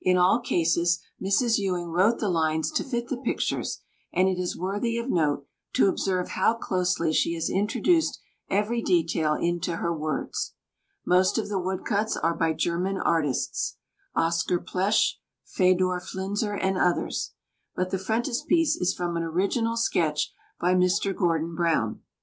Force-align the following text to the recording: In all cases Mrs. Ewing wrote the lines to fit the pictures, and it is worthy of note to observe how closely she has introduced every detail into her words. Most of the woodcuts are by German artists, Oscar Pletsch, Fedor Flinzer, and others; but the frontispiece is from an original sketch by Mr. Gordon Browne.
In 0.00 0.16
all 0.16 0.40
cases 0.40 1.00
Mrs. 1.22 1.58
Ewing 1.58 1.88
wrote 1.90 2.18
the 2.18 2.30
lines 2.30 2.70
to 2.70 2.82
fit 2.82 3.08
the 3.08 3.16
pictures, 3.20 3.82
and 4.10 4.26
it 4.26 4.38
is 4.38 4.56
worthy 4.56 4.96
of 4.96 5.10
note 5.10 5.46
to 5.74 5.86
observe 5.90 6.28
how 6.30 6.54
closely 6.54 7.12
she 7.12 7.34
has 7.34 7.50
introduced 7.50 8.18
every 8.48 8.80
detail 8.80 9.34
into 9.34 9.76
her 9.76 9.94
words. 9.94 10.54
Most 11.04 11.36
of 11.36 11.50
the 11.50 11.58
woodcuts 11.58 12.16
are 12.16 12.34
by 12.34 12.54
German 12.54 12.96
artists, 12.96 13.76
Oscar 14.14 14.58
Pletsch, 14.60 15.16
Fedor 15.44 16.00
Flinzer, 16.00 16.54
and 16.58 16.78
others; 16.78 17.34
but 17.74 17.90
the 17.90 17.98
frontispiece 17.98 18.76
is 18.76 18.94
from 18.94 19.14
an 19.14 19.24
original 19.24 19.76
sketch 19.76 20.32
by 20.58 20.74
Mr. 20.74 21.14
Gordon 21.14 21.54
Browne. 21.54 22.00